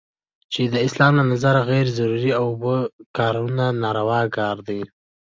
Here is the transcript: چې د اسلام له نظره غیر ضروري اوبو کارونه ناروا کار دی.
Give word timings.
چې 0.53 0.61
د 0.73 0.75
اسلام 0.87 1.13
له 1.19 1.23
نظره 1.31 1.61
غیر 1.71 1.87
ضروري 1.97 2.31
اوبو 2.43 2.73
کارونه 3.17 3.65
ناروا 3.83 4.21
کار 4.37 4.55
دی. 4.67 4.81